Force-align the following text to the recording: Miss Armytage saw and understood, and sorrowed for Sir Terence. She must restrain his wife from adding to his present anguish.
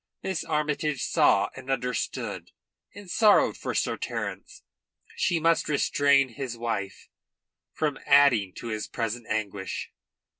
Miss 0.23 0.43
Armytage 0.43 1.03
saw 1.03 1.49
and 1.55 1.69
understood, 1.69 2.49
and 2.95 3.07
sorrowed 3.07 3.55
for 3.55 3.75
Sir 3.75 3.97
Terence. 3.97 4.63
She 5.15 5.39
must 5.39 5.69
restrain 5.69 6.29
his 6.29 6.57
wife 6.57 7.07
from 7.71 7.99
adding 8.07 8.51
to 8.55 8.69
his 8.69 8.87
present 8.87 9.27
anguish. 9.29 9.91